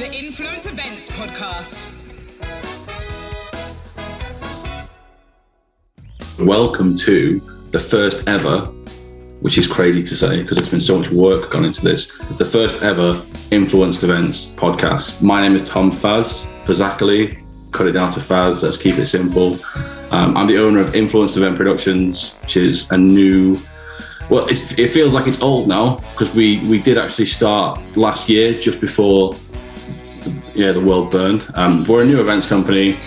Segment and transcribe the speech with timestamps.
[0.00, 1.84] The Influence Events Podcast.
[6.38, 8.60] Welcome to the first ever,
[9.42, 12.46] which is crazy to say because there's been so much work gone into this, the
[12.46, 15.20] first ever Influenced Events podcast.
[15.20, 19.58] My name is Tom Faz, Fazakerley, cut it down to Faz, let's keep it simple.
[20.12, 23.60] Um, I'm the owner of Influenced Event Productions, which is a new
[24.30, 28.58] well, it feels like it's old now because we, we did actually start last year
[28.58, 29.34] just before
[30.60, 31.46] yeah the world burned.
[31.54, 32.98] Um, we're a new events company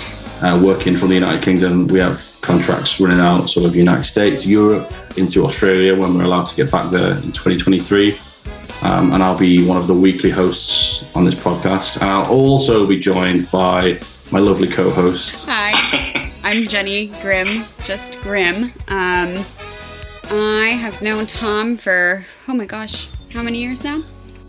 [0.42, 1.88] uh, working from the United Kingdom.
[1.88, 6.48] We have contracts running out sort of United States, Europe, into Australia when we're allowed
[6.48, 8.18] to get back there in 2023.
[8.82, 12.02] Um, and I'll be one of the weekly hosts on this podcast.
[12.02, 14.00] And I'll also be joined by
[14.32, 15.46] my lovely co-host.
[15.48, 18.72] Hi, I'm Jenny Grimm, just Grimm.
[18.88, 19.46] Um,
[20.32, 24.04] I have known Tom for oh my gosh, how many years now?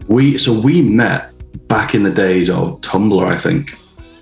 [0.08, 1.33] We so we met
[1.74, 3.76] back in the days of Tumblr, I think.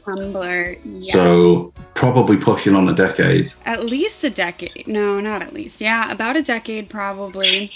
[0.06, 1.12] Tumblr, yeah.
[1.12, 3.53] So probably pushing on a decade.
[3.67, 4.89] At least a decade.
[4.89, 5.78] No, not at least.
[5.78, 7.69] Yeah, about a decade probably.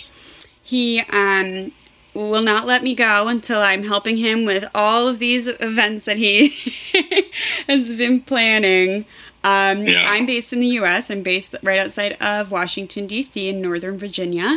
[0.63, 1.73] He um
[2.15, 6.17] will not let me go until I'm helping him with all of these events that
[6.17, 6.49] he
[7.69, 9.05] has been planning.
[9.45, 10.09] Um, yeah.
[10.11, 11.11] I'm based in the U.S.
[11.11, 13.51] I'm based right outside of Washington D.C.
[13.51, 14.57] in Northern Virginia,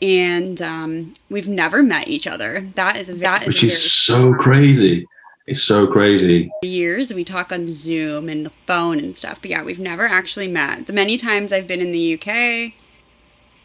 [0.00, 2.60] and um, we've never met each other.
[2.74, 5.06] That is that which is, is so crazy.
[5.46, 6.50] It's so crazy.
[6.62, 10.46] Years we talk on Zoom and the phone and stuff, but yeah, we've never actually
[10.46, 10.86] met.
[10.86, 12.74] The many times I've been in the UK,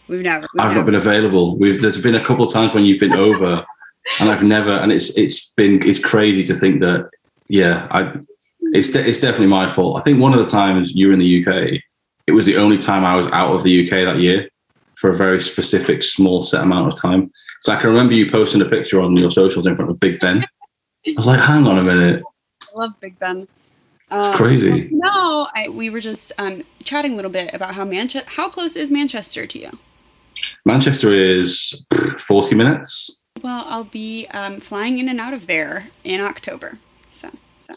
[0.07, 0.47] we've never.
[0.53, 0.75] We've I've never.
[0.75, 1.57] not been available.
[1.57, 3.65] We've there's been a couple of times when you've been over,
[4.19, 4.71] and I've never.
[4.71, 7.09] And it's it's been it's crazy to think that
[7.49, 8.13] yeah I
[8.71, 9.99] it's de- it's definitely my fault.
[9.99, 11.81] I think one of the times you were in the UK,
[12.25, 14.47] it was the only time I was out of the UK that year
[15.03, 17.29] for a very specific small set amount of time.
[17.63, 20.17] So I can remember you posting a picture on your socials in front of Big
[20.21, 20.45] Ben.
[21.05, 22.23] I was like, hang on a minute.
[22.61, 23.45] I love Big Ben.
[24.11, 24.87] Um, crazy.
[24.91, 28.29] No, I, we were just um, chatting a little bit about how Manchester.
[28.29, 29.77] How close is Manchester to you?
[30.65, 31.85] Manchester is
[32.17, 33.23] forty minutes.
[33.41, 36.77] Well, I'll be um, flying in and out of there in October.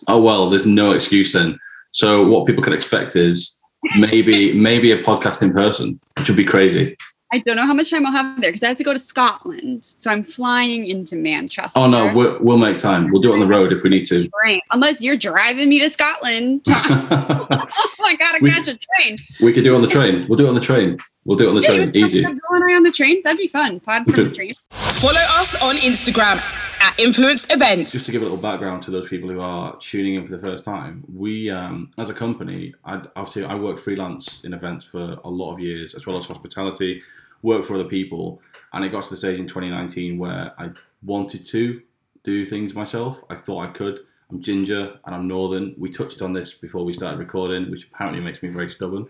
[0.07, 1.59] Oh well, there's no excuse then.
[1.91, 3.61] So what people can expect is
[3.97, 6.97] maybe maybe a podcast in person, which would be crazy.
[7.37, 8.99] I don't know how much time I'll have there because I have to go to
[8.99, 9.93] Scotland.
[9.99, 11.79] So I'm flying into Manchester.
[11.79, 13.13] Oh no, we'll, we'll make time.
[13.13, 14.27] We'll do it on the road if we need to.
[14.43, 14.63] Great.
[14.73, 16.63] Unless you're driving me to Scotland.
[16.69, 17.47] oh,
[18.07, 19.19] I gotta we, catch a train.
[19.43, 20.27] We could do it on the train.
[20.29, 20.97] We'll do it on the train.
[21.27, 21.91] We'll do it on the yeah, train.
[21.95, 22.23] Easy.
[22.23, 22.39] Going
[22.75, 23.21] on the train.
[23.23, 23.81] That'd be fun.
[23.81, 24.55] Pod from the train.
[24.71, 26.41] Follow us on Instagram
[26.81, 27.93] at Influenced Events.
[27.93, 30.39] Just to give a little background to those people who are tuning in for the
[30.39, 35.19] first time, we, um, as a company, I, obviously I work freelance in events for
[35.25, 37.03] a lot of years, as well as hospitality,
[37.43, 38.41] work for other people,
[38.73, 40.71] and it got to the stage in 2019 where I
[41.03, 41.83] wanted to
[42.23, 43.23] do things myself.
[43.31, 44.01] I thought I could.
[44.31, 45.75] I'm ginger and I'm northern.
[45.79, 49.09] We touched on this before we started recording, which apparently makes me very stubborn.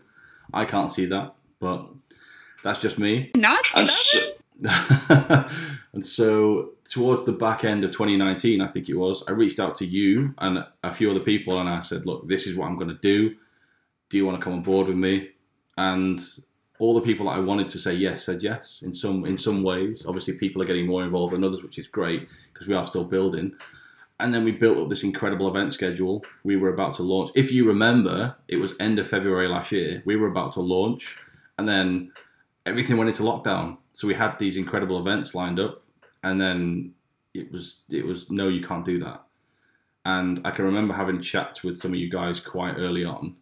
[0.53, 1.89] I can't see that, but
[2.63, 3.31] that's just me.
[3.35, 4.37] Not stubborn.
[5.93, 9.77] and so towards the back end of 2019, I think it was, I reached out
[9.77, 12.77] to you and a few other people and I said, look, this is what I'm
[12.77, 13.35] going to do.
[14.09, 15.31] Do you want to come on board with me?
[15.77, 16.21] And
[16.79, 19.63] all the people that I wanted to say yes said yes in some in some
[19.63, 20.05] ways.
[20.07, 23.05] Obviously, people are getting more involved than others, which is great because we are still
[23.05, 23.55] building.
[24.19, 26.25] And then we built up this incredible event schedule.
[26.43, 27.31] We were about to launch.
[27.35, 30.03] If you remember, it was end of February last year.
[30.07, 31.19] We were about to launch,
[31.59, 32.13] and then
[32.65, 33.77] everything went into lockdown.
[33.93, 35.83] So we had these incredible events lined up,
[36.23, 36.95] and then
[37.35, 39.23] it was it was no, you can't do that.
[40.05, 43.37] And I can remember having chats with some of you guys quite early on.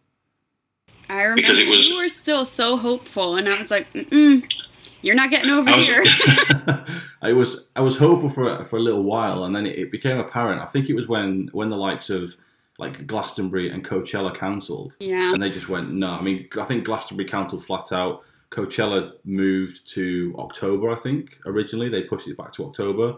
[1.09, 4.67] I remember because it was, you were still so hopeful, and I was like, Mm-mm,
[5.01, 6.03] "You're not getting over I was, here."
[7.21, 10.17] I was I was hopeful for for a little while, and then it, it became
[10.17, 10.61] apparent.
[10.61, 12.35] I think it was when when the likes of
[12.77, 14.95] like Glastonbury and Coachella cancelled.
[14.99, 15.33] Yeah.
[15.33, 16.11] And they just went, no.
[16.11, 18.23] I mean, I think Glastonbury cancelled flat out.
[18.51, 21.39] Coachella moved to October, I think.
[21.45, 23.15] Originally, they pushed it back to October,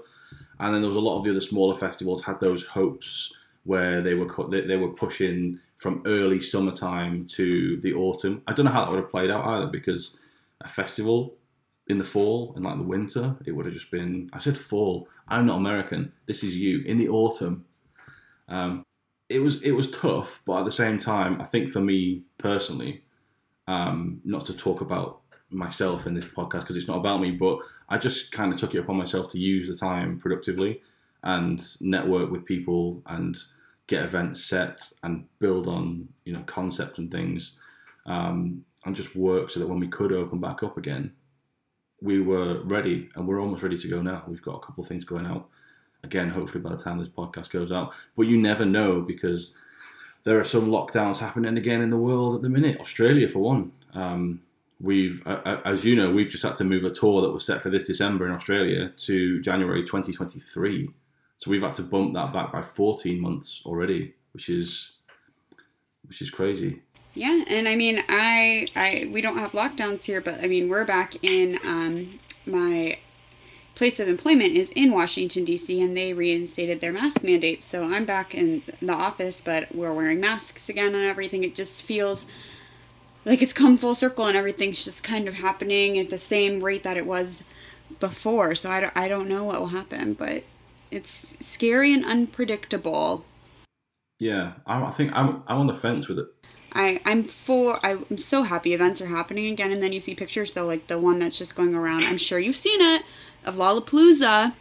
[0.59, 3.33] and then there was a lot of the other smaller festivals had those hopes
[3.63, 8.41] where they were they were pushing from early summertime to the autumn.
[8.47, 10.19] I don't know how that would have played out either because
[10.61, 11.35] a festival
[11.87, 14.29] in the fall and like the winter, it would have just been.
[14.33, 15.07] I said fall.
[15.27, 16.11] I'm not American.
[16.25, 17.65] This is you in the autumn.
[18.49, 18.83] Um,
[19.29, 23.03] it was it was tough, but at the same time, I think for me personally,
[23.67, 27.59] um, not to talk about myself in this podcast because it's not about me, but
[27.87, 30.81] I just kind of took it upon myself to use the time productively
[31.23, 33.37] and network with people and
[33.87, 37.59] get events set and build on you know concepts and things
[38.05, 41.13] um, and just work so that when we could open back up again,
[42.01, 44.23] we were ready and we're almost ready to go now.
[44.27, 45.49] We've got a couple of things going out
[46.03, 47.93] again, hopefully by the time this podcast goes out.
[48.15, 49.55] But you never know because
[50.23, 52.79] there are some lockdowns happening again in the world at the minute.
[52.79, 53.71] Australia, for one.
[53.93, 54.41] Um,
[54.79, 57.61] we've, uh, as you know, we've just had to move a tour that was set
[57.61, 60.89] for this December in Australia to January 2023.
[61.37, 64.97] So we've had to bump that back by 14 months already, which is
[66.07, 66.81] which is crazy.
[67.13, 70.85] Yeah, and I mean, I, I, we don't have lockdowns here, but I mean, we're
[70.85, 72.99] back in um, my
[73.73, 75.81] place of employment is in Washington D.C.
[75.81, 77.65] and they reinstated their mask mandates.
[77.65, 81.43] So I'm back in the office, but we're wearing masks again and everything.
[81.43, 82.27] It just feels
[83.25, 86.83] like it's come full circle and everything's just kind of happening at the same rate
[86.83, 87.43] that it was
[87.99, 88.55] before.
[88.55, 90.43] So I don't, I don't know what will happen, but
[90.91, 93.25] it's scary and unpredictable.
[94.19, 96.27] Yeah, I, I think I'm I'm on the fence with it.
[96.73, 97.77] I, I'm full.
[97.81, 99.71] I'm so happy events are happening again.
[99.71, 102.03] And then you see pictures, though, like the one that's just going around.
[102.03, 103.03] I'm sure you've seen it
[103.45, 104.53] of Lollapalooza,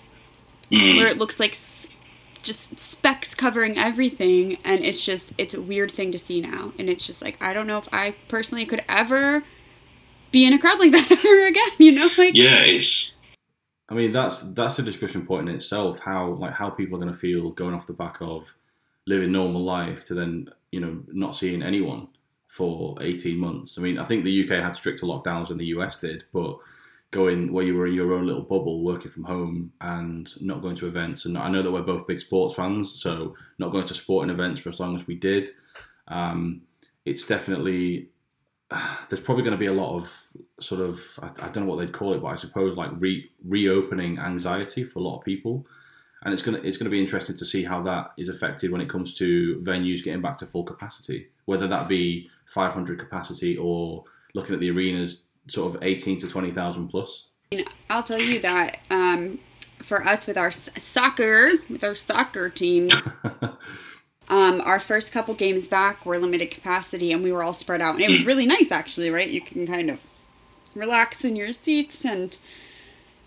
[0.71, 0.97] Mm.
[0.97, 1.59] where it looks like
[2.43, 4.59] just specks covering everything.
[4.65, 6.73] And it's just, it's a weird thing to see now.
[6.79, 9.43] And it's just like, I don't know if I personally could ever
[10.33, 12.09] be in a crowd like that ever again, you know?
[12.19, 13.16] Like, Yeah, it's
[13.89, 16.01] I mean, that's that's a discussion point in itself.
[16.01, 18.55] How like how people are going to feel going off the back of
[19.07, 22.09] living normal life to then you know not seeing anyone
[22.49, 23.79] for eighteen months.
[23.79, 26.59] I mean, I think the UK had stricter lockdowns than the US did, but
[27.13, 30.77] going where you were in your own little bubble, working from home, and not going
[30.77, 31.25] to events.
[31.25, 34.61] And I know that we're both big sports fans, so not going to sporting events
[34.61, 35.51] for as long as we did.
[36.09, 36.63] Um,
[37.05, 38.09] it's definitely
[39.09, 40.13] there's probably going to be a lot of
[40.61, 43.31] sort of I, I don't know what they'd call it, but I suppose like re,
[43.45, 45.67] reopening anxiety for a lot of people,
[46.23, 48.89] and it's gonna it's gonna be interesting to see how that is affected when it
[48.89, 54.05] comes to venues getting back to full capacity, whether that be 500 capacity or
[54.35, 57.29] looking at the arenas sort of 18 to 20 thousand plus.
[57.89, 59.39] I'll tell you that um,
[59.79, 62.91] for us with our soccer, with our soccer team,
[64.29, 67.95] um, our first couple games back were limited capacity and we were all spread out.
[67.97, 69.29] And it was really nice, actually, right?
[69.29, 70.01] You can kind of
[70.75, 72.37] relax in your seats and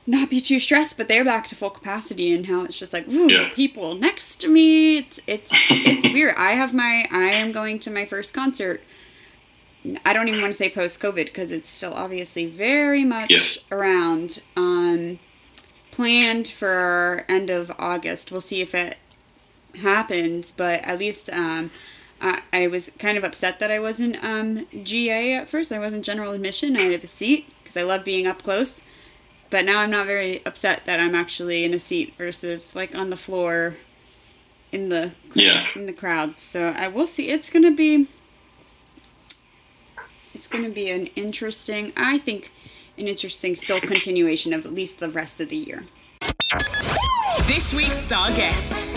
[0.05, 0.97] not be too stressed.
[0.97, 3.49] But they're back to full capacity, and how it's just like, ooh, Yeah.
[3.53, 4.97] people next to me.
[4.97, 6.35] It's it's it's weird.
[6.37, 8.81] I have my I am going to my first concert.
[10.05, 13.77] I don't even want to say post COVID because it's still obviously very much Yeah.
[13.77, 14.41] around.
[14.57, 15.19] Um,
[15.91, 18.31] planned for end of August.
[18.31, 18.97] We'll see if it
[19.77, 21.71] happens, but at least um,
[22.21, 25.71] I, I was kind of upset that I wasn't um, GA at first.
[25.71, 26.75] I wasn't general admission.
[26.75, 28.81] I have a seat because I love being up close.
[29.49, 33.09] But now I'm not very upset that I'm actually in a seat versus like on
[33.09, 33.77] the floor
[34.71, 35.65] in the Yeah.
[35.75, 36.39] in the crowd.
[36.39, 37.29] So I will see.
[37.29, 38.07] It's gonna be
[40.35, 41.93] it's gonna be an interesting.
[41.97, 42.51] I think
[42.97, 45.85] an interesting still continuation of at least the rest of the year.
[47.47, 48.87] This week's star guest.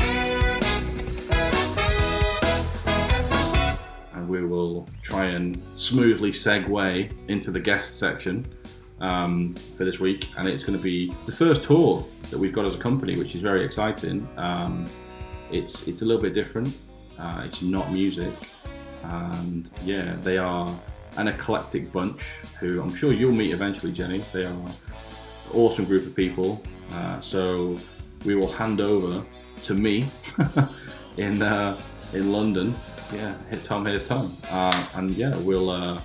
[4.22, 8.46] And we will try and smoothly segue into the guest section
[9.00, 10.28] um, for this week.
[10.36, 13.34] And it's going to be the first tour that we've got as a company, which
[13.34, 14.26] is very exciting.
[14.36, 14.88] Um,
[15.50, 16.74] it's it's a little bit different.
[17.18, 18.32] Uh, it's not music,
[19.02, 20.72] and yeah, they are
[21.18, 22.22] an eclectic bunch
[22.58, 24.24] who I'm sure you'll meet eventually, Jenny.
[24.32, 24.72] They are an
[25.52, 26.62] awesome group of people.
[26.92, 27.76] Uh, so
[28.24, 29.22] we will hand over
[29.64, 30.06] to me
[31.16, 31.80] in uh,
[32.14, 32.74] in London.
[33.12, 33.84] Yeah, hit Tom.
[33.84, 36.00] Here's Tom, uh, and yeah, we'll uh,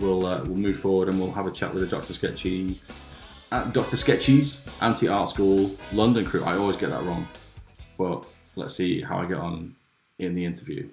[0.00, 2.80] we'll uh, we'll move forward and we'll have a chat with the Doctor Sketchy,
[3.52, 6.42] uh, Doctor Sketchy's Anti Art School London crew.
[6.42, 7.28] I always get that wrong,
[7.96, 8.24] but
[8.56, 9.76] let's see how I get on
[10.18, 10.88] in the interview.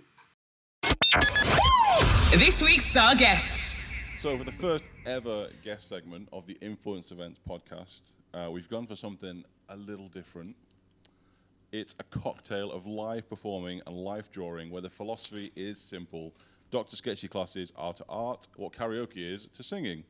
[2.32, 4.20] This week's star guests.
[4.22, 8.02] So, for the first ever guest segment of the Influence Events podcast,
[8.34, 10.56] uh, we've gone for something a little different.
[11.74, 16.32] It's a cocktail of live performing and live drawing where the philosophy is simple.
[16.70, 16.96] Dr.
[16.96, 20.04] Sketchy classes are to art what karaoke is to singing.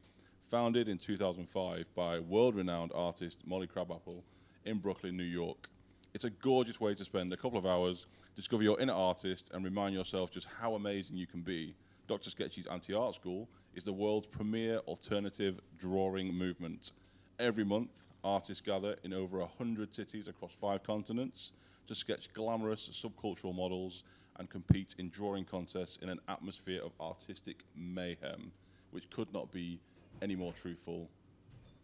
[0.50, 4.26] Founded in 2005 by world renowned artist Molly Crabapple
[4.66, 5.70] in Brooklyn, New York.
[6.14, 9.64] It's a gorgeous way to spend a couple of hours, discover your inner artist, and
[9.64, 11.76] remind yourself just how amazing you can be.
[12.10, 12.30] Dr.
[12.30, 16.92] Sketchy's Anti Art School is the world's premier alternative drawing movement.
[17.40, 21.52] Every month, artists gather in over 100 cities across five continents
[21.88, 24.04] to sketch glamorous subcultural models
[24.38, 28.52] and compete in drawing contests in an atmosphere of artistic mayhem,
[28.92, 29.80] which could not be
[30.22, 31.10] any more truthful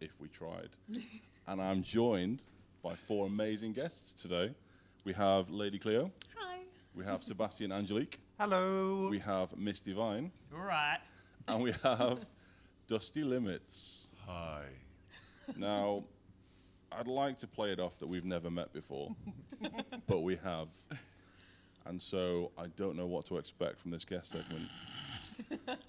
[0.00, 0.70] if we tried.
[1.46, 2.42] and I'm joined
[2.82, 4.54] by four amazing guests today.
[5.04, 6.10] We have Lady Cleo.
[6.36, 6.58] Hi.
[6.94, 8.20] We have Sebastian Angelique.
[8.38, 9.08] Hello.
[9.08, 10.32] We have Miss Divine.
[10.54, 10.98] All right.
[11.46, 12.26] And we have
[12.88, 14.14] Dusty Limits.
[14.26, 14.64] Hi.
[15.56, 16.04] Now,
[16.92, 19.14] I'd like to play it off that we've never met before,
[20.06, 20.68] but we have.
[21.86, 24.68] And so I don't know what to expect from this guest segment.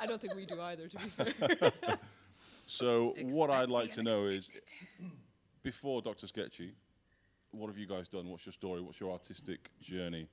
[0.00, 1.72] I don't think we do either, to be fair.
[2.66, 4.50] So what I'd like to know is,
[5.62, 6.26] before Dr.
[6.26, 6.72] Sketchy,
[7.50, 8.28] what have you guys done?
[8.30, 8.80] What's your story?
[8.80, 10.26] What's your artistic journey?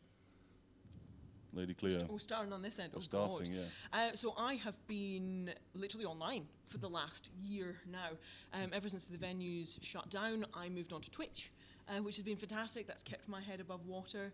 [1.54, 2.06] Lady Cleo.
[2.10, 2.92] We're starting on this end.
[2.94, 3.66] We're oh, starting, God.
[3.94, 8.10] Uh, so I have been literally online for the last year now.
[8.54, 11.52] Um, ever since the venues shut down, I moved on to Twitch,
[11.88, 12.88] uh, which has been fantastic.
[12.88, 14.32] That's kept my head above water.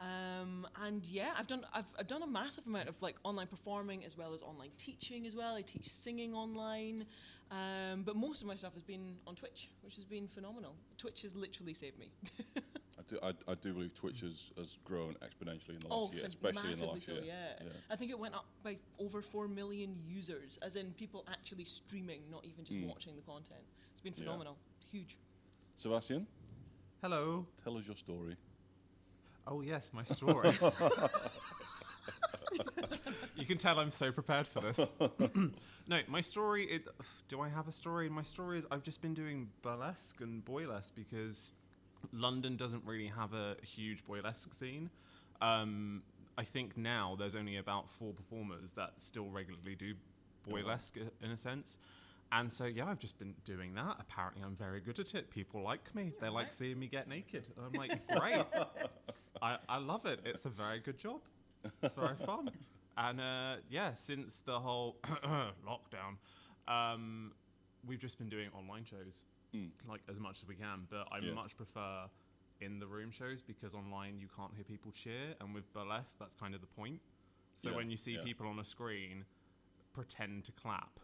[0.00, 4.04] Um, and yeah, I've done I've, I've done a massive amount of like online performing
[4.04, 5.56] as well as online teaching as well.
[5.56, 7.04] I teach singing online,
[7.50, 10.74] um, but most of my stuff has been on Twitch, which has been phenomenal.
[10.98, 12.12] Twitch has literally saved me.
[12.98, 16.14] I do, I, I do believe Twitch has, has grown exponentially in the Oh, last
[16.14, 17.22] year, especially in the last so, year.
[17.26, 17.62] yeah.
[17.90, 22.22] I think it went up by over 4 million users, as in people actually streaming,
[22.30, 23.60] not even just watching the content.
[23.92, 24.20] It's been Hmm.
[24.20, 24.24] Yeah.
[24.26, 24.56] phenomenal.
[24.90, 25.16] Huge.
[25.76, 26.26] Sebastian,
[27.02, 27.46] Hello.
[27.62, 28.36] tell us your story.
[29.46, 30.50] Oh yes, my story.
[33.36, 34.88] you can tell I'm so prepared for this.
[35.86, 36.64] no, my story.
[36.64, 36.88] It,
[37.28, 38.08] do I have a story?
[38.08, 41.54] My story is I've just been doing burlesque and boylesque because
[42.12, 44.90] London doesn't really have a huge boylesque scene.
[45.40, 46.02] Um,
[46.36, 49.94] I think now there's only about four performers that still regularly do
[50.48, 51.76] boylesque in a sense.
[52.30, 53.96] And so yeah, I've just been doing that.
[54.00, 55.30] Apparently, I'm very good at it.
[55.30, 56.12] People like me.
[56.20, 57.46] they like seeing me get naked.
[57.56, 58.44] And I'm like, great.
[59.42, 60.20] I, I love it.
[60.24, 61.20] It's a very good job.
[61.82, 62.50] It's very fun.
[62.96, 64.96] And uh, yeah, since the whole
[65.66, 66.16] lockdown,
[66.72, 67.32] um,
[67.86, 69.14] we've just been doing online shows,
[69.54, 69.70] Mm.
[69.88, 70.86] like as much as we can.
[70.90, 71.32] But I Yeah.
[71.32, 72.08] much prefer
[72.60, 76.34] in the room shows because online you can't hear people cheer, and with burlesque that's
[76.34, 77.00] kind of the point.
[77.56, 78.22] So Yeah, when you see yeah.
[78.24, 79.24] people on a screen
[79.92, 81.00] pretend to clap,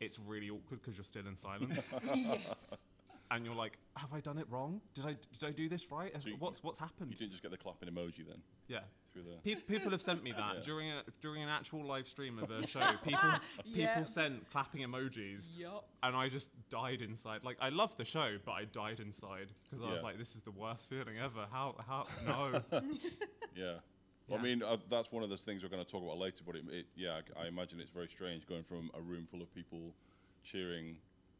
[0.00, 2.84] it's really awkward because you're still in silence yes.
[3.30, 4.80] and you're like, "Have I done it wrong?
[4.94, 6.12] Did I did I do this right?
[6.22, 8.80] So you- what's what's You didn't just get the clapping emoji then Yeah.
[9.14, 9.54] Through the.
[9.54, 10.62] Pe- people have sent me that Yeah.
[10.64, 12.80] during a during an actual live stream of a show.
[13.04, 13.30] People
[13.64, 13.94] Yeah.
[13.94, 15.86] people sent clapping emojis, Yup.
[16.02, 17.42] and I just died inside.
[17.44, 20.42] Like I loved the show, but I died inside because I was like, "This is
[20.42, 22.60] the worst feeling ever." How how no?
[23.56, 23.74] Yeah.
[24.26, 26.42] Well, I mean, uh, that's one of those things we're going to talk about later.
[26.46, 29.42] But it, it, yeah, I I imagine it's very strange going from a room full
[29.42, 29.94] of people
[30.42, 30.96] cheering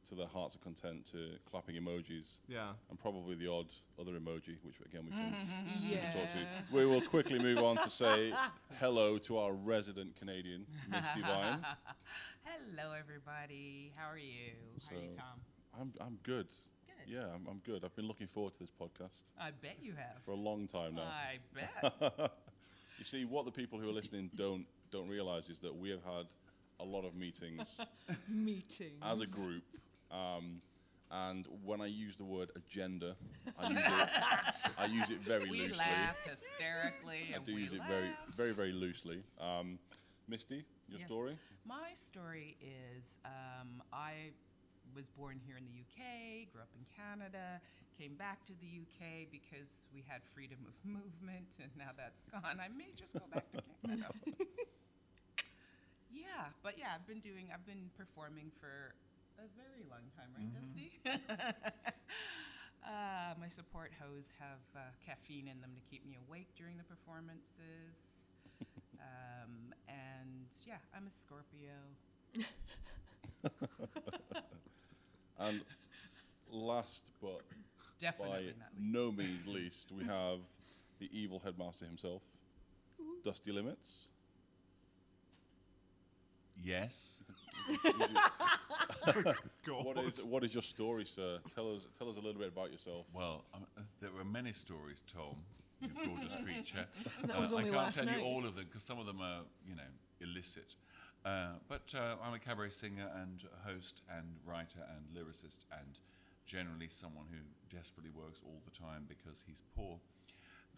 [0.09, 2.69] to their hearts of content to clapping emojis, yeah.
[2.91, 5.35] and probably the odd other emoji, which again we can,
[5.83, 6.39] we can talk to.
[6.39, 6.77] Mm-hmm.
[6.77, 8.33] We will quickly move on to say
[8.81, 11.65] hello to our resident Canadian, Misty Vine.
[12.45, 13.91] Hello, everybody.
[13.97, 14.53] How are you?
[14.91, 15.41] How are you, Tom?
[15.81, 16.49] I'm I'm good.
[16.49, 17.15] Good.
[17.15, 17.85] Yeah, I'm, I'm good.
[17.85, 20.23] I've been looking forward to this podcast I bet you have.
[20.25, 21.03] for a long time now.
[21.03, 22.33] I bet.
[22.99, 26.05] You see, what the people who are listening don't don't realize is that we have
[26.05, 26.27] had
[26.81, 27.81] a lot of meetings
[28.29, 29.03] Meetings.
[29.03, 29.63] as a group.
[30.11, 30.61] Um,
[31.11, 33.15] and when I use the word agenda,
[33.59, 34.11] I use it,
[34.79, 35.77] I use it very we loosely.
[35.79, 37.29] laugh hysterically.
[37.33, 37.89] I and do we use it laugh.
[37.89, 39.23] very, very, very loosely.
[39.41, 39.79] Um,
[40.29, 41.07] Misty, your Yes.
[41.09, 41.37] story?
[41.67, 44.33] My story is um, I
[44.95, 47.61] was born here in the UK, grew up in Canada,
[47.99, 52.59] came back to the UK because we had freedom of movement, and now that's gone.
[52.61, 54.09] I may just go back to Canada.
[56.11, 58.95] yeah, but yeah, I've been doing, I've been performing for
[59.39, 60.93] a very long time, right, Dusty?
[62.87, 66.85] uh, my support hose have uh, caffeine in them to keep me awake during the
[66.85, 68.29] performances.
[69.05, 71.77] Um, and yeah, I'm a Scorpio.
[75.39, 75.63] And
[76.51, 77.43] last but
[78.01, 78.95] Definitely by not least.
[78.95, 80.39] no means least, we have
[81.01, 82.23] the evil headmaster himself,
[83.25, 84.09] Dusty Limits.
[86.63, 87.23] Yes.
[89.67, 91.39] What is what is your story, sir?
[91.55, 93.07] Tell us tell us a little bit about yourself.
[93.15, 95.37] Well, um, uh, there were many stories, Tom,
[95.81, 96.87] you gorgeous creature.
[97.27, 98.19] That was Uh, only I can't last tell night.
[98.19, 100.77] you all of them because some of them are, you know, illicit.
[101.25, 105.99] Uh, but uh, I'm a cabaret singer and host and writer and lyricist and
[106.45, 107.39] generally someone who
[107.75, 109.99] desperately works all the time because he's poor.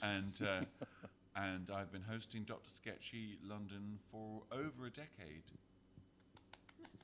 [0.03, 0.65] And uh,
[1.37, 2.71] and I've been hosting Dr.
[2.71, 5.43] Sketchy London for over a decade.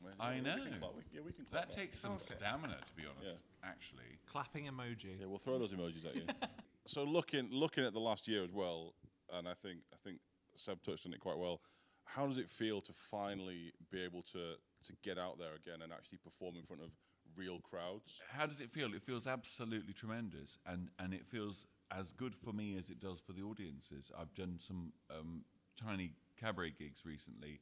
[0.02, 0.64] Well, I yeah, we know.
[0.70, 0.94] can clap.
[0.94, 3.44] We- Yeah, we can clap That takes some stamina, to be honest.
[3.62, 5.20] Actually, Clapping emoji.
[5.20, 6.26] Yeah, we'll throw those emojis at you.
[6.86, 8.94] so looking looking at the last year as well,
[9.32, 10.18] and I think I think
[10.56, 11.60] Seb touched on it quite well.
[12.04, 14.54] How does it feel to finally be able to
[14.84, 16.90] to get out there again and actually perform in front of
[17.36, 18.20] real crowds?
[18.30, 18.92] how does it feel?
[18.94, 23.20] It feels absolutely tremendous, and and it feels as good for me as it does
[23.20, 24.10] for the audiences.
[24.18, 25.44] I've done some um,
[25.76, 27.60] tiny cabaret gigs recently,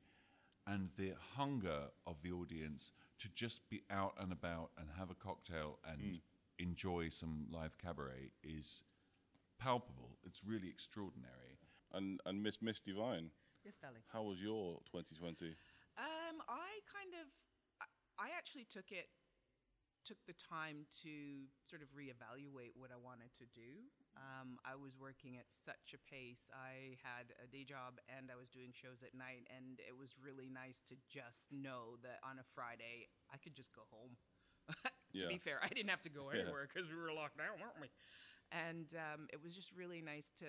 [0.67, 5.14] and the hunger of the audience to just be out and about and have a
[5.14, 6.23] cocktail and Mm.
[6.59, 8.83] enjoy some live cabaret is
[9.59, 10.19] palpable.
[10.23, 11.59] It's really extraordinary.
[11.93, 13.31] And and Miss Miss Divine,
[13.64, 14.02] Yes, darling.
[14.12, 15.57] how was your 2020?
[15.99, 17.26] Um, I kind of,
[17.81, 19.11] I- I actually took it,
[20.04, 23.88] took the time to sort of reevaluate what I wanted to do.
[24.16, 26.50] Um, I was working at such a pace.
[26.52, 30.16] I had a day job and I was doing shows at night, and it was
[30.21, 34.16] really nice to just know that on a Friday I could just go home.
[35.19, 35.28] to Yeah.
[35.28, 37.88] be fair, I didn't have to go anywhere because we were locked down, weren't we?
[38.52, 40.47] And um, it was just really nice to.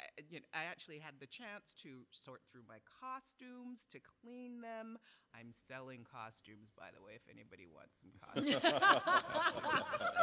[0.00, 4.60] I- You know, I actually had the chance to sort through my costumes, to clean
[4.60, 4.98] them.
[5.34, 8.64] I'm selling costumes, by the way, if anybody wants some costumes.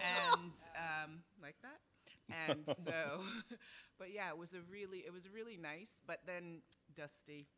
[0.00, 1.80] and um, like that.
[2.30, 3.20] And so,
[3.98, 6.00] but yeah, it was a really, it was really nice.
[6.06, 6.62] But then
[6.94, 7.48] Dusty,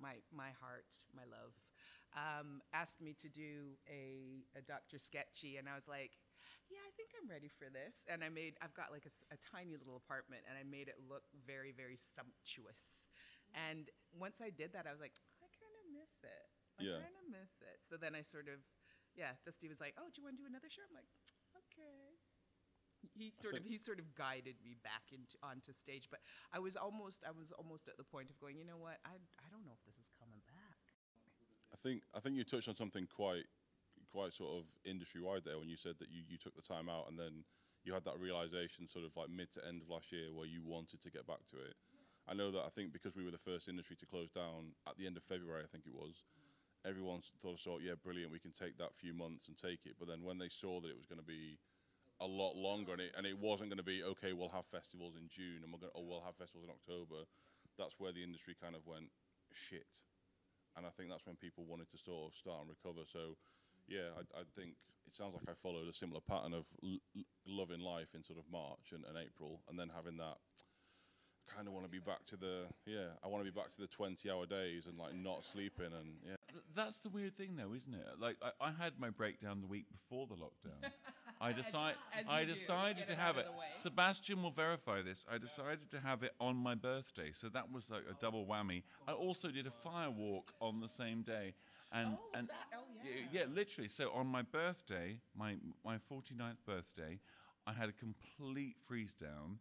[0.00, 1.52] my my heart, my love,
[2.16, 4.98] um, asked me to do a, a Dr.
[4.98, 6.12] Sketchy, and I was like,
[6.68, 8.04] yeah, I think I'm ready for this.
[8.08, 11.24] And I made, I've got like a tiny little apartment, and I made it look
[11.46, 13.08] very, very sumptuous.
[13.56, 16.46] And once I did that, I was like, I kind of miss it.
[16.78, 17.00] I Yeah.
[17.00, 17.80] kind of miss it.
[17.80, 18.60] So then I sort of,
[19.16, 20.84] yeah, Dusty was like, oh, do you want to do another show?
[20.84, 21.10] I'm like,
[21.56, 22.20] okay.
[23.14, 26.18] He sort of he sort of guided me back into onto stage, but
[26.52, 29.22] I was almost I was almost at the point of going, you know what, I
[29.38, 30.78] I don't know if this is coming back.
[31.72, 33.46] I think I think you touched on something quite
[34.12, 36.88] quite sort of industry wide there when you said that you, you took the time
[36.88, 37.44] out and then
[37.84, 40.60] you had that realization sort of like mid to end of last year where you
[40.64, 41.76] wanted to get back to it.
[42.28, 44.98] I know that I think because we were the first industry to close down at
[44.98, 46.24] the end of February, I think it was,
[46.84, 49.96] everyone sort of thought, yeah, brilliant, we can take that few months and take it.
[49.96, 51.56] But then when they saw that it was going to be
[52.20, 55.16] a lot longer and it, and it wasn't going to be, okay, we'll have festivals
[55.16, 57.24] in June and we're going or we'll have festivals in October,
[57.80, 59.08] that's where the industry kind of went,
[59.54, 60.04] shit
[60.78, 63.02] and I think that's when people wanted to sort of start and recover.
[63.02, 63.34] So,
[63.88, 64.74] yeah, I, I think
[65.06, 68.38] it sounds like I followed a similar pattern of l- l- loving life in sort
[68.38, 70.36] of March and, and April, and then having that.
[71.54, 73.16] Kind of want to be back to the yeah.
[73.24, 76.36] I want to be back to the twenty-hour days and like not sleeping and yeah.
[76.52, 78.04] Th- That's the weird thing, though, isn't it?
[78.20, 80.90] Like I, I had my breakdown the week before the lockdown.
[81.40, 83.46] I decide, as I do, decided to have out it.
[83.46, 83.66] of the way.
[83.70, 85.24] Sebastian will verify this.
[85.32, 88.82] I decided to have it on my birthday, so that was like a double whammy.
[89.06, 91.54] I also did a fire walk on the same day,
[91.92, 93.26] and Oh, and that- oh, yeah.
[93.32, 93.88] yeah, literally.
[93.88, 97.18] So on my birthday, my my 49th birthday,
[97.66, 99.58] I had a complete freeze down.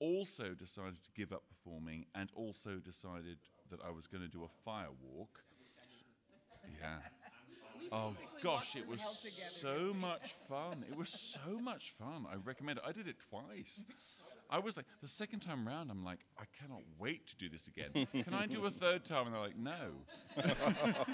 [0.00, 3.38] Also decided to give up performing, and also decided
[3.70, 5.44] that I was going to do a fire walk.
[6.80, 6.98] Yeah.
[7.90, 9.00] Oh gosh, it was
[9.60, 10.84] so much fun.
[10.90, 12.26] It was so much fun.
[12.30, 12.84] I recommend it.
[12.86, 13.82] I did it twice.
[14.50, 17.68] I was like, the second time round, I'm like, I cannot wait to do this
[17.68, 18.06] again.
[18.24, 19.26] Can I do a third time?
[19.26, 20.04] And they're like, no.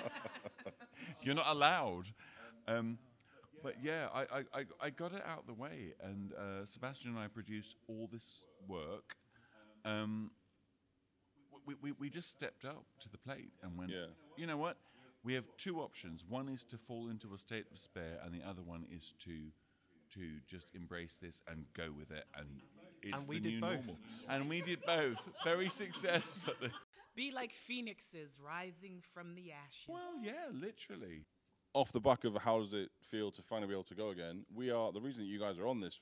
[1.29, 2.05] You're not allowed.
[2.67, 2.97] Um,
[3.63, 7.19] but yeah, I, I, I, I got it out the way, and uh, Sebastian and
[7.19, 9.15] I produced all this work.
[9.85, 10.31] Um,
[11.67, 14.07] we, we, we just stepped up to the plate and went, Yeah.
[14.39, 14.79] you know what?
[15.23, 16.25] We have two options.
[16.27, 19.33] One is to fall into a state of despair, and the other one is to
[20.15, 22.25] to just embrace this and go with it.
[22.35, 22.47] And
[23.03, 23.73] it's And we the did new both.
[23.87, 23.99] normal.
[24.31, 26.71] And we did both very successfully.
[27.19, 29.89] Be like phoenixes rising from the ashes.
[29.89, 31.25] Well, yeah, literally.
[31.75, 34.45] Off the back of how does it feel to finally be able to go again?
[34.55, 35.99] We are the reason that you guys are on this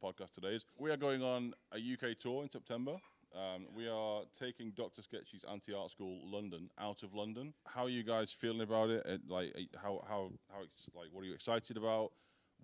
[0.00, 2.98] podcast today is we are going on a UK tour in September.
[3.34, 5.02] Um, we are taking Dr.
[5.02, 7.52] Sketchy's Anti Art School London out of London.
[7.66, 9.04] How are you guys feeling about it?
[9.04, 12.12] Uh, Like, uh, how how how ex- like what are you excited about?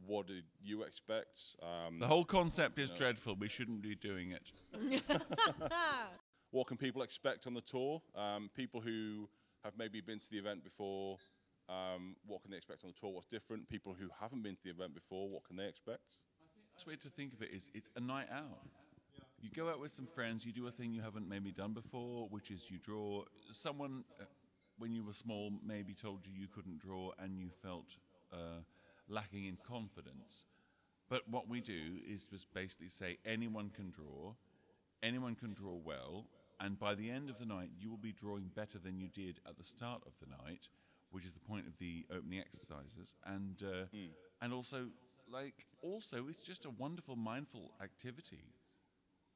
[0.06, 1.56] What did you expect?
[1.60, 3.34] Um, The whole concept is dreadful.
[3.34, 4.52] We shouldn't be doing it.
[6.56, 8.00] what can people expect on the tour?
[8.14, 9.28] Um, people who
[9.62, 11.18] have maybe been to the event before,
[11.68, 13.10] um, what can they expect on the tour?
[13.10, 13.68] What's different?
[13.68, 16.18] People who haven't been to the event before, what can they expect?
[16.74, 18.60] best way to think of it is it's a night out.
[19.42, 22.26] You go out with some friends, you do a thing you haven't maybe done before,
[22.30, 23.24] which is you draw.
[23.52, 24.24] Someone, uh,
[24.78, 27.96] when you were small, maybe told you you couldn't draw and you felt
[28.32, 28.60] uh,
[29.08, 30.46] lacking in confidence.
[31.10, 34.32] But what we do is just basically say anyone can draw,
[35.02, 36.24] anyone can draw well,
[36.60, 39.40] and by the end of the night, you will be drawing better than you did
[39.48, 40.68] at the start of the night,
[41.10, 43.14] which is the point of the opening exercises.
[43.24, 43.86] And uh,
[44.40, 44.88] and also,
[45.30, 48.44] like, also, it's just a wonderful mindful activity.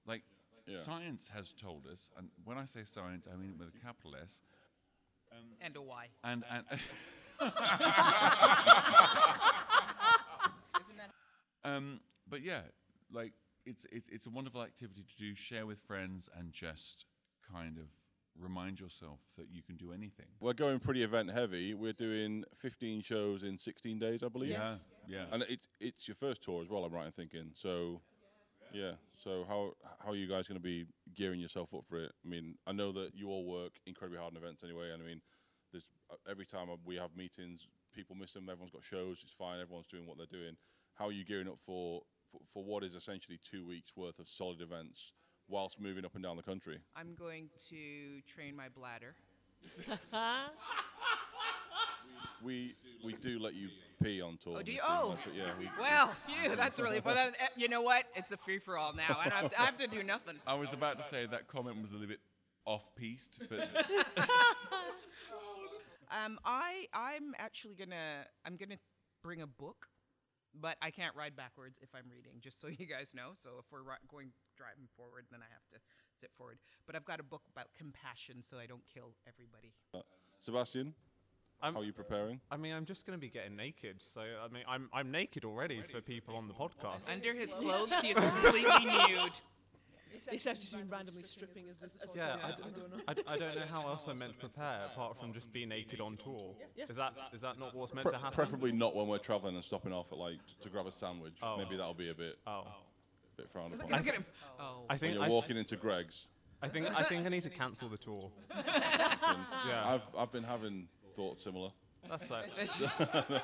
[0.06, 0.22] Like,
[0.66, 0.76] Yeah.
[0.76, 4.14] science has told us, and when I say science, I mean it with a capital
[4.16, 4.42] S.
[5.60, 6.08] And a Y.
[6.24, 6.64] And and
[11.64, 12.62] um, but yeah,
[13.12, 13.32] like
[13.66, 17.06] it's it's it's a wonderful activity to do, share with friends, and just
[17.52, 17.84] kind of
[18.38, 20.26] remind yourself that you can do anything.
[20.40, 21.74] We're going pretty event heavy.
[21.74, 24.50] We're doing 15 shows in 16 days, I believe.
[24.50, 24.84] Yes.
[25.06, 25.24] Yeah, yeah.
[25.32, 26.84] And it's it's your first tour as well.
[26.84, 27.50] I'm right in thinking.
[27.54, 28.00] So,
[28.72, 28.92] yeah.
[29.16, 32.12] So how how are you guys going to be gearing yourself up for it?
[32.24, 34.90] I mean, I know that you all work incredibly hard in events anyway.
[34.92, 35.20] And I mean,
[35.72, 38.48] there's uh, every time we have meetings, people miss them.
[38.48, 39.20] Everyone's got shows.
[39.22, 39.60] It's fine.
[39.60, 40.56] Everyone's doing what they're doing.
[40.94, 44.28] How are you gearing up for for, for what is essentially two weeks worth of
[44.28, 45.12] solid events
[45.50, 46.78] whilst moving up and down the country?
[46.96, 49.14] I'm going to train my bladder.
[52.42, 53.68] We we do let you
[54.02, 54.56] pee on tour.
[54.58, 54.80] Oh, do you?
[54.82, 55.10] Oh.
[55.10, 55.50] that's it, yeah.
[55.58, 57.14] We, Well, phew, that's really fun.
[57.14, 58.04] Then, eh, You know what?
[58.16, 59.18] It's a free for all now.
[59.18, 60.36] I don't have to, I have to do nothing.
[60.46, 62.20] I was about to say that comment was a little bit
[62.64, 63.68] off-piste, but
[66.24, 68.78] Um, I I'm actually gonna I'm gonna
[69.22, 69.86] bring a book,
[70.58, 72.32] but I can't ride backwards if I'm reading.
[72.40, 73.30] Just so you guys know.
[73.36, 75.78] So if we're ri- going driving forward, then I have to
[76.20, 76.58] sit forward.
[76.86, 79.72] But I've got a book about compassion, so I don't kill everybody.
[80.38, 80.92] Sebastian,
[81.62, 82.40] I'm, how are you preparing?
[82.50, 83.96] I mean, I'm just going to be getting naked.
[84.14, 87.10] So, I mean, I'm, I'm naked already for people on the podcast.
[87.10, 89.40] Under his clothes, he is completely nude.
[90.32, 93.02] It's actually been randomly stripping as this as Yeah, I, podcast's d- been.
[93.08, 95.64] I d- I don't know how else I'm meant to prepare apart from just be
[95.64, 96.54] naked on tour.
[96.76, 96.84] Yeah.
[96.88, 98.34] Is that is that not what's meant Pre- to happen?
[98.34, 101.34] preferably not when we're traveling and stopping off at like t- to grab a sandwich.
[101.42, 101.56] Oh.
[101.56, 102.64] Maybe that'll be a bit Oh,
[103.40, 103.98] bit frowned Look upon.
[103.98, 104.24] at him.
[104.58, 104.84] Oh.
[104.88, 106.28] I When think you're I, walking into Greggs,
[106.62, 108.30] I think I think I need to cancel the tour.
[109.66, 111.70] Yeah, I've I've been having thoughts similar.
[112.08, 112.24] that's
[112.80, 112.90] it.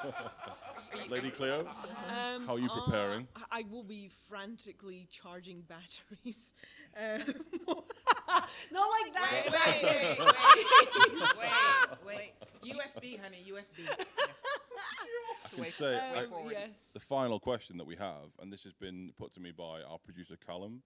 [1.11, 1.61] Lady Cleo,
[2.09, 3.29] Um, how are you uh, preparing?
[3.37, 6.53] I- I will be frantically charging batteries.
[6.99, 7.21] Um,
[8.73, 9.43] not like that.
[9.53, 11.47] Wait, wait,
[12.07, 12.33] wait, wait,
[12.65, 12.75] wait.
[12.75, 13.87] USB, honey, USB.
[15.45, 16.91] I can say I- Um, yes.
[16.93, 19.99] the final question that we have, and this has been put to me by our
[19.99, 20.83] producer Callum,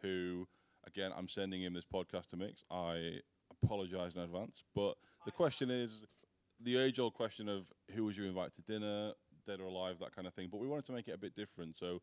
[0.00, 0.46] who
[0.84, 2.64] again I'm sending him this podcast to mix.
[2.70, 3.20] I
[3.62, 6.04] apologise in advance, but the question is
[6.60, 9.12] the age-old question of who would you invite to dinner,
[9.46, 10.48] dead or alive, that kind of thing.
[10.48, 11.76] But we wanted to make it a bit different.
[11.76, 12.00] So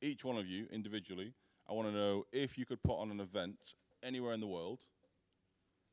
[0.00, 1.34] each one of you individually,
[1.68, 4.86] I want to know if you could put on an event anywhere in the world,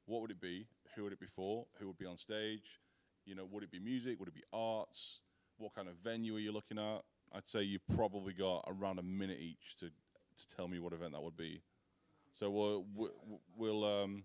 [0.05, 0.67] what would it be?
[0.95, 1.65] Who would it be for?
[1.79, 2.79] Who would be on stage?
[3.25, 4.19] You know, would it be music?
[4.19, 5.21] Would it be arts?
[5.57, 7.01] What kind of venue are you looking at?
[7.33, 11.13] I'd say you've probably got around a minute each to, to tell me what event
[11.13, 11.61] that would be.
[12.33, 13.11] So we'll we'll
[13.57, 14.23] we'll, um,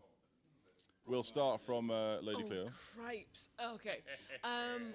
[1.06, 2.68] we'll start from uh, Lady Oh, Cleo.
[2.96, 3.48] cripes.
[3.74, 3.98] Okay.
[4.44, 4.94] Um,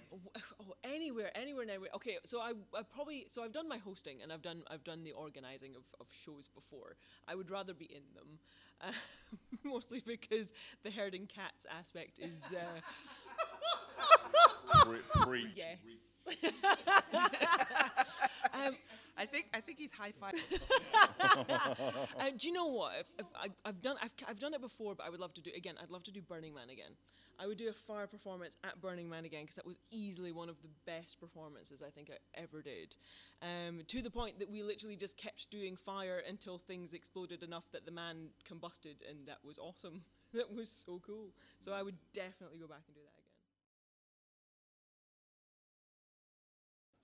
[0.61, 1.89] oh, anywhere, anywhere, everywhere.
[1.95, 5.03] Okay, so I, I probably, so I've done my hosting and I've done, I've done
[5.03, 6.95] the organizing of, of shows before.
[7.27, 8.39] I would rather be in them,
[8.81, 8.91] uh,
[9.63, 12.79] mostly because the herding cats aspect is, uh,
[14.83, 15.61] Pre- preach.
[16.41, 16.53] Yes.
[19.17, 20.33] I think I think he's high five.
[22.17, 22.93] Uh, do you know what?
[22.99, 25.41] If, if I, I've done, I've, I've done it before, but I would love to
[25.41, 25.75] do it again.
[25.81, 26.91] I'd love to do Burning Man again.
[27.39, 30.49] I would do a fire performance at Burning Man again because that was easily one
[30.49, 32.95] of the best performances I think I ever did.
[33.41, 37.65] Um, to the point that we literally just kept doing fire until things exploded enough
[37.73, 40.01] that the man combusted, and that was awesome.
[40.33, 41.33] that was so cool.
[41.59, 43.14] So I would definitely go back and do that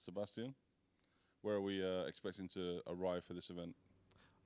[0.01, 0.53] Sebastian,
[1.41, 3.75] where are we uh, expecting to arrive for this event?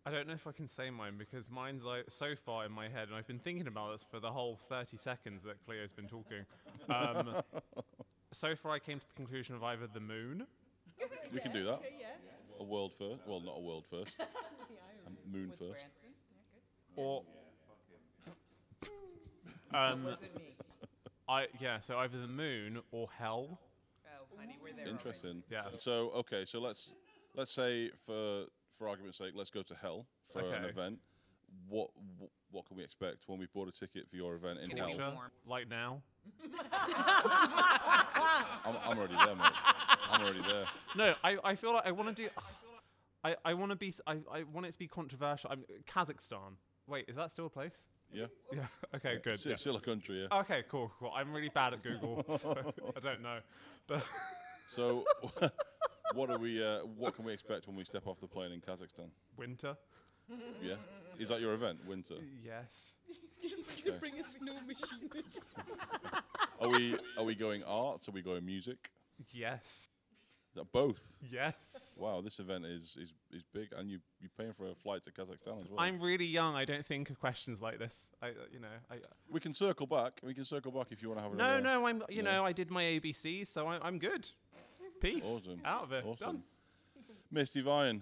[0.06, 2.88] I don't know if I can say mine because mine's like so far in my
[2.88, 6.08] head, and I've been thinking about this for the whole 30 seconds that Cleo's been
[6.08, 6.46] talking.
[6.90, 7.42] Um,
[8.32, 10.46] so far, I came to the conclusion of either the moon.
[11.34, 11.76] We can do that.
[11.76, 12.08] Okay, yeah.
[12.60, 13.22] A world first.
[13.28, 14.16] Well, not a world first.
[15.08, 15.86] A moon With first.
[15.86, 16.14] Branson.
[16.32, 16.44] Yeah,
[16.92, 17.02] good.
[17.02, 17.24] Or
[19.74, 20.56] um, Was it me?
[21.28, 23.60] I yeah, so either the moon or hell.
[24.50, 24.88] Oh, there.
[24.88, 25.44] Interesting.
[25.50, 25.64] Yeah.
[25.78, 26.94] So okay, so let's
[27.36, 28.46] let's say for
[28.78, 31.00] for argument's sake, let's go to hell for an event.
[31.68, 31.90] What
[32.52, 34.90] what can we expect when we bought a ticket for your event in hell?
[34.98, 35.32] warm.
[35.46, 36.02] like now.
[38.66, 39.52] I'm, I'm already there, mate.
[40.10, 40.66] I'm already there.
[40.96, 42.30] No, I, I feel like I want to do.
[43.24, 43.94] I, I want to be.
[44.08, 45.52] I, I want it to be controversial.
[45.52, 46.58] I'm Kazakhstan.
[46.88, 47.82] Wait, is that still a place?
[48.16, 48.26] Yeah.
[48.54, 48.66] Yeah.
[48.96, 49.20] Okay.
[49.24, 49.34] Good.
[49.34, 49.54] It's, yeah.
[49.54, 50.40] it's still a country, yeah.
[50.40, 50.64] Okay.
[50.70, 50.92] Cool.
[51.00, 51.12] Cool.
[51.16, 52.24] I'm really bad at Google.
[52.42, 52.56] so
[52.96, 53.40] I don't know.
[53.88, 54.04] But
[54.70, 55.06] So,
[56.14, 56.64] what are we?
[56.64, 59.10] Uh, what can we expect when we step off the plane in Kazakhstan?
[59.38, 59.76] winter.
[60.62, 60.76] Yeah.
[61.20, 62.16] Is that your event, winter?
[62.44, 62.96] Yes.
[63.86, 65.10] Gonna bring a snow machine.
[66.60, 66.98] Are we?
[67.18, 68.10] Are we going arts?
[68.10, 68.90] Are we going music?
[69.32, 69.90] Yes.
[70.56, 71.12] Is that both?
[71.30, 71.98] Yes.
[72.00, 75.12] Wow, this event is is, is big, and you you're paying for a flight to
[75.12, 75.80] Kazakhstan as well.
[75.80, 76.56] I'm really young.
[76.56, 78.08] I don't think of questions like this.
[78.22, 78.96] I, uh, you know, I.
[79.30, 80.22] we can circle back.
[80.24, 81.62] We can circle back if you want to have a No, another.
[81.62, 81.88] no.
[81.88, 82.04] I'm.
[82.08, 82.32] You no.
[82.32, 84.30] know, I did my ABC, so I, I'm good.
[85.02, 85.26] Peace.
[85.26, 85.62] Awesome.
[85.66, 86.06] Out of it.
[86.06, 86.26] Awesome.
[86.26, 86.44] Done.
[87.30, 88.02] Miss Divine,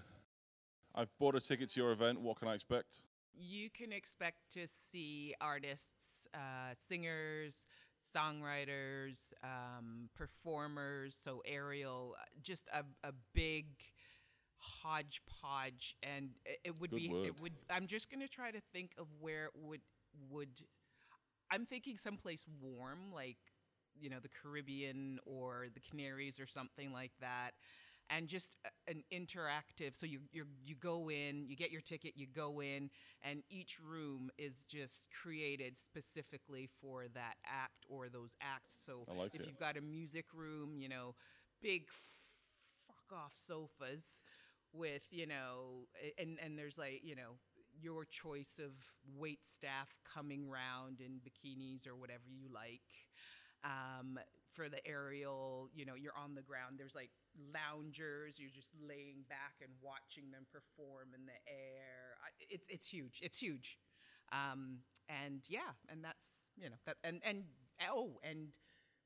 [0.94, 2.22] I've bought a ticket to your event.
[2.22, 3.02] What can I expect?
[3.36, 7.66] You can expect to see artists, uh, singers,
[8.16, 11.16] songwriters, um, performers.
[11.16, 13.66] So aerial, uh, just a, a big
[14.58, 17.08] hodgepodge, and it, it would Good be.
[17.10, 17.28] word.
[17.28, 17.54] It would.
[17.70, 19.82] I'm just gonna try to think of where it would
[20.30, 20.50] would.
[21.52, 23.38] I'm thinking someplace warm, like
[24.00, 27.52] you know the Caribbean or the Canaries or something like that,
[28.10, 28.56] and just
[28.88, 29.96] an interactive.
[29.96, 32.90] So you you you go in, you get your ticket, you go in,
[33.22, 38.82] and each room is just created specifically for that act or those acts.
[38.86, 39.48] So like if it.
[39.48, 41.16] you've got a music room, you know,
[41.62, 41.84] big
[42.88, 44.20] fuck off sofas
[44.74, 45.88] with you know
[46.18, 47.38] and and there's like you know
[47.82, 48.72] your choice of
[49.18, 52.82] wait staff coming round in bikinis or whatever you like
[53.64, 54.20] um,
[54.54, 57.10] for the aerial you know you're on the ground there's like
[57.54, 62.16] loungers you're just laying back and watching them perform in the air
[62.50, 63.78] it's it's huge it's huge
[64.32, 67.44] um, and yeah and that's you know that and and
[67.90, 68.50] oh and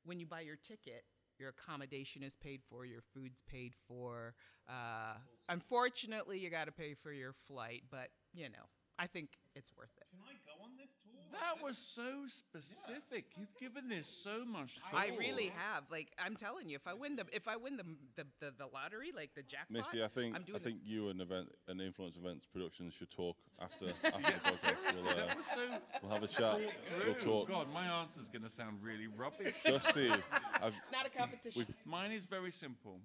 [0.04, 1.04] when you buy your ticket,
[1.38, 4.34] your accommodation is paid for, your food's paid for.
[4.68, 5.14] Uh,
[5.48, 8.66] unfortunately, you got to pay for your flight, but you know,
[8.98, 10.06] I think it's worth it.
[10.10, 11.20] Can I go on this tour?
[11.32, 13.26] That was so specific.
[13.36, 15.00] You've given this so much thought.
[15.00, 15.84] I really have.
[15.90, 17.84] Like I'm telling you, if I win the if I win the
[18.16, 21.10] the, the, the lottery, like the jackpot, Misty, I think I'm I doing think you
[21.10, 25.02] and event and influence events productions should talk after after the podcast.
[25.02, 25.60] We'll, that uh, was so.
[26.02, 26.58] we'll have a chat.
[27.04, 27.24] We'll Through.
[27.24, 27.48] talk.
[27.48, 29.54] God, my answer's going to sound really rubbish.
[29.64, 31.66] Dusty, I've, It's not a competition.
[31.84, 33.00] Mine is very simple.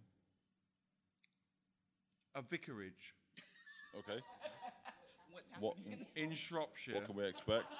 [2.35, 3.13] A vicarage
[3.97, 4.19] okay.
[5.33, 6.05] What's What happening?
[6.15, 6.95] in Shropshire.
[6.95, 7.75] what can we expect?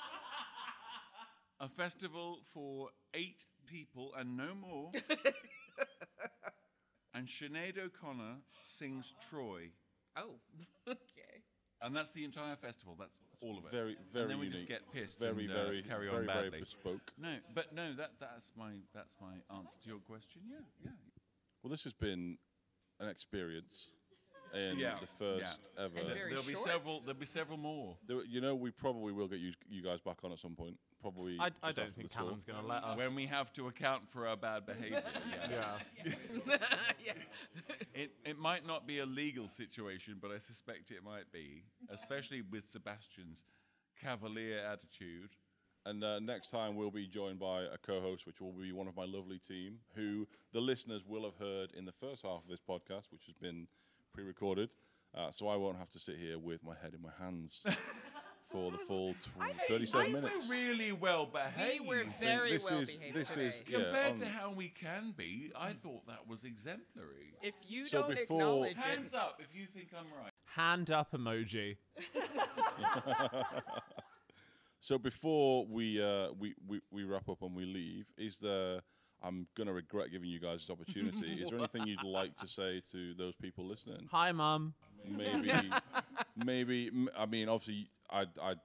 [1.59, 4.91] A festival for eight people and no more.
[7.13, 9.69] and Sinead O'Connor sings Troy.
[10.17, 10.35] Oh,
[10.87, 10.97] okay.
[11.81, 12.95] And that's the entire festival.
[12.97, 13.71] That's all of it.
[13.71, 14.59] Very very and then we unique.
[14.59, 16.59] just get pissed Very and uh, very carry very on very badly.
[16.61, 17.11] bespoke.
[17.21, 20.41] No, but no, that that's my that's my answer to your question.
[20.49, 20.91] Yeah, yeah.
[21.61, 22.37] Well, this has been
[22.99, 23.89] an experience
[24.53, 25.83] in Yeah, the first yeah.
[25.83, 25.99] ever.
[25.99, 26.65] And very There'll be short.
[26.67, 26.99] several.
[27.01, 27.97] There'll be several more.
[28.07, 30.77] There- You know, we probably will get you, you guys back on at some point.
[31.01, 31.37] Probably.
[31.39, 32.23] I, just I don't after think the tour.
[32.27, 32.97] Callum's going to let us.
[32.97, 35.03] When we have to account for our bad behaviour.
[35.49, 35.77] Yeah.
[36.05, 36.57] yeah.
[37.05, 37.13] yeah.
[37.93, 42.41] It, it might not be a legal situation, but I suspect it might be, especially
[42.41, 43.43] with Sebastian's
[44.01, 45.31] cavalier attitude.
[45.85, 48.95] And uh, next time we'll be joined by a co-host, which will be one of
[48.95, 52.61] my lovely team, who the listeners will have heard in the first half of this
[52.61, 53.67] podcast, which has been
[54.13, 54.69] pre-recorded.
[55.15, 57.62] Uh, so I won't have to sit here with my head in my hands
[58.52, 60.47] for the full tw- 37 we minutes.
[60.49, 61.86] were really well We behaved.
[61.88, 63.45] were very this well is behaved this today.
[63.47, 67.34] is yeah, Compared to how we can be, I thought that was exemplary.
[67.41, 70.32] if you So don't before- acknowledge Hands it, up if you think I'm right.
[70.45, 71.78] Hand up emoji.
[74.80, 78.82] So before we, uh, we we we wrap up and we leave, is there?
[79.23, 81.41] I'm gonna regret giving you guys this opportunity.
[81.41, 84.07] is there anything you'd like to say to those people listening?
[84.12, 84.73] Hi, mum.
[85.07, 85.51] Maybe,
[86.45, 86.91] maybe.
[87.17, 88.55] I mean, obviously, I, I,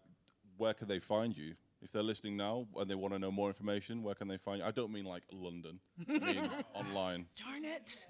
[0.57, 1.55] where can they find you?
[1.81, 4.59] If they're listening now and they want to know more information, where can they find
[4.59, 4.65] you?
[4.65, 5.79] I don't mean like London.
[6.09, 7.27] I mean online.
[7.37, 8.07] darn it.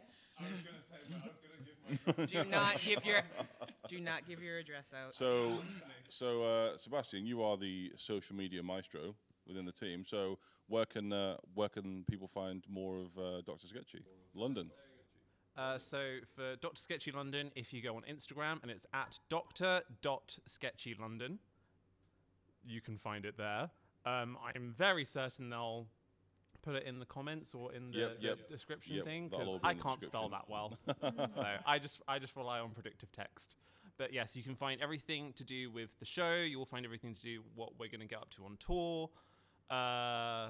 [2.26, 3.20] do not give your
[3.88, 5.14] do not give your address out.
[5.14, 5.58] So,
[6.08, 9.14] so uh, Sebastian, you are the social media maestro
[9.48, 10.04] within the team.
[10.06, 14.04] So, where can uh, where can people find more of uh, Doctor Sketchy?
[14.34, 14.70] London.
[15.56, 16.80] Uh, so for Dr.
[16.80, 21.38] Sketchy London, if you go on Instagram and it's at dr.sketchylondon,
[22.64, 23.70] you can find it there.
[24.06, 25.88] Um, I'm very certain they'll
[26.62, 28.48] put it in the comments or in the, Yep, the yep.
[28.48, 30.74] description Yep, thing because I can't spell that well.
[31.02, 33.56] so I just I just rely on predictive text.
[33.96, 36.34] But yes, you can find everything to do with the show.
[36.34, 39.10] You will find everything to do what we're going to get up to on tour.
[39.70, 40.48] Uh,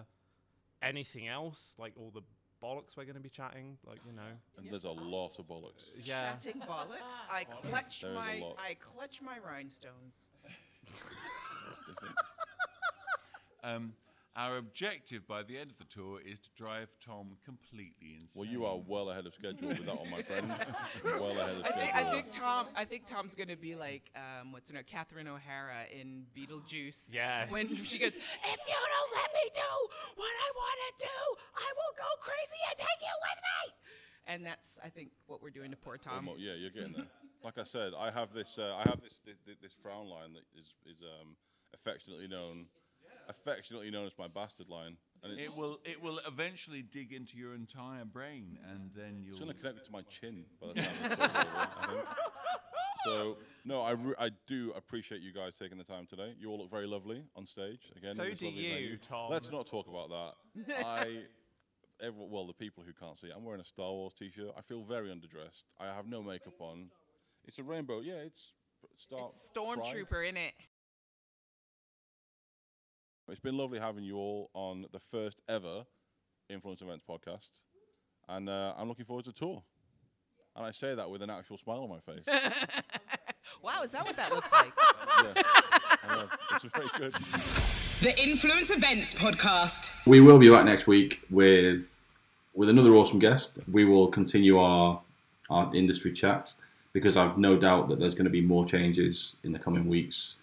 [0.82, 2.22] anything else like all the
[2.62, 4.22] bollocks we're going to be chatting, like you know.
[4.56, 5.90] And there's a lot of bollocks.
[6.02, 6.32] Yeah.
[6.32, 7.14] Chatting bollocks.
[7.30, 8.56] I clutched There is a my lot.
[8.58, 10.28] I clutched my rhinestones.
[13.64, 13.92] Um,
[14.38, 18.40] our objective by the end of the tour is to drive Tom completely insane.
[18.40, 20.54] Well, you are well ahead of schedule with that one, my friend.
[21.04, 22.08] well ahead of I think, schedule.
[22.08, 22.66] I think Tom.
[22.76, 27.10] I think Tom's gonna be like, um, what's her name, Catherine O'Hara in Beetlejuice.
[27.12, 27.50] Yes.
[27.50, 29.72] When she goes, if you don't let me do
[30.14, 31.18] what I want to do,
[31.56, 33.74] I will go crazy and take you with me.
[34.28, 36.28] And that's, I think, what we're doing to poor Tom.
[36.28, 37.06] Almo- yeah, you're getting there.
[37.42, 38.58] Like I said, I have this.
[38.58, 41.34] Uh, I have this, this this frown line that is is um,
[41.74, 42.66] affectionately known,
[43.28, 47.36] affectionately known as my bastard line, and it's, It will it will eventually dig into
[47.36, 49.34] your entire brain, and then you'll.
[49.34, 52.04] it's going to connect it to my chin by the time it's over, I think.
[53.04, 56.34] So no, I, re- I do appreciate you guys taking the time today.
[56.38, 58.16] You all look very lovely on stage again.
[58.16, 58.96] So do you, venue.
[58.96, 59.30] Tom.
[59.30, 60.84] Let's not talk about that.
[60.84, 61.20] I,
[62.00, 64.52] everyone, well, the people who can't see, it, I'm wearing a Star Wars T-shirt.
[64.58, 65.64] I feel very underdressed.
[65.78, 66.88] I have no makeup on.
[67.46, 68.00] It's a rainbow.
[68.00, 68.52] Yeah, it's
[68.96, 69.28] Star.
[69.28, 70.54] It's Stormtrooper in it.
[73.30, 75.84] It's been lovely having you all on the first ever
[76.48, 77.50] Influenced Events podcast,
[78.26, 79.62] and uh, I'm looking forward to the tour.
[80.56, 82.24] And I say that with an actual smile on my face.
[83.62, 84.72] Wow, is that what that looks like?
[85.24, 85.42] yeah,
[86.02, 86.26] I.
[86.52, 87.12] It's very good.
[88.02, 90.06] The Influenced Events Podcast.
[90.06, 91.88] We will be back next week with
[92.54, 93.58] with another awesome guest.
[93.72, 95.00] We will continue our
[95.50, 96.52] our industry chat
[96.92, 100.40] because I've no doubt that there's going to be more changes in the coming weeks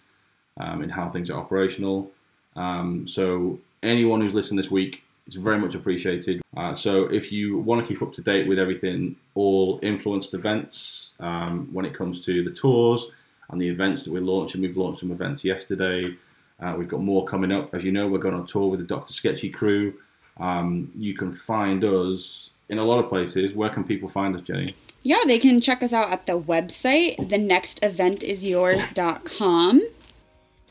[0.58, 2.10] um, in how things are operational.
[2.56, 6.40] Um, so anyone who's listened this week, it's very much appreciated.
[6.56, 11.14] Uh, so if you want to keep up to date with everything, all influenced events
[11.20, 13.10] um, when it comes to the tours
[13.50, 16.14] and the events that we're launching, we've launched some events yesterday.
[16.60, 17.74] Uh, we've got more coming up.
[17.74, 19.12] As you know, we're going on tour with the Dr.
[19.12, 19.94] Sketchy crew.
[20.38, 23.52] Um, you can find us in a lot of places.
[23.52, 24.74] Where can people find us, Jenny?
[25.02, 29.82] Yeah, they can check us out at the website, thenexteventisyours.com.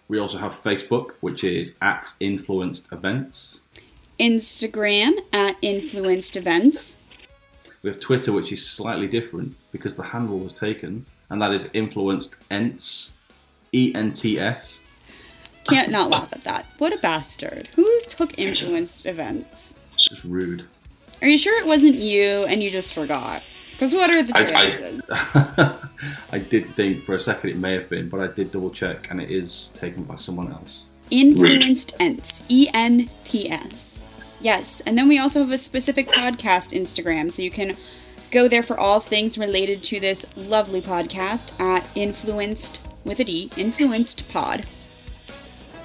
[0.07, 3.61] We also have Facebook, which is at Influenced Events.
[4.19, 6.97] Instagram at influenced events.
[7.81, 11.69] We have Twitter, which is slightly different because the handle was taken, and that is
[11.73, 13.17] Influenced Ents,
[13.73, 14.79] E N T S.
[15.67, 16.65] Can't not laugh at that.
[16.77, 17.67] What a bastard.
[17.75, 19.73] Who took influenced events?
[19.93, 20.65] It's just rude.
[21.21, 23.41] Are you sure it wasn't you and you just forgot?
[23.75, 25.01] Because what are the chances?
[25.09, 25.77] I, I,
[26.31, 29.11] I did think for a second it may have been, but I did double check,
[29.11, 30.87] and it is taken by someone else.
[31.11, 32.41] Influenced Ents.
[32.47, 33.99] E N T S.
[34.39, 34.81] Yes.
[34.85, 37.75] And then we also have a specific podcast Instagram, so you can
[38.31, 43.51] go there for all things related to this lovely podcast at Influenced with a D,
[43.57, 44.65] Influenced Pod.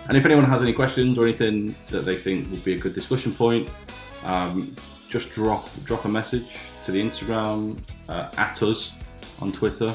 [0.09, 2.94] And if anyone has any questions or anything that they think would be a good
[2.94, 3.68] discussion point,
[4.24, 4.76] um,
[5.09, 8.96] just drop drop a message to the Instagram uh, at us
[9.40, 9.94] on Twitter,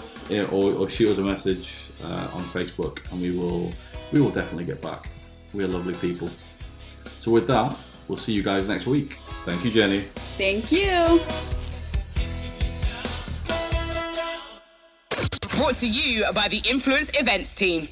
[0.52, 3.72] or, or shoot us a message uh, on Facebook, and we will
[4.12, 5.10] we will definitely get back.
[5.54, 6.30] We are lovely people.
[7.20, 7.76] So with that,
[8.08, 9.18] we'll see you guys next week.
[9.46, 10.02] Thank you, Jenny.
[10.38, 11.22] Thank you.
[15.58, 17.88] Brought to you by the Influenced Events team.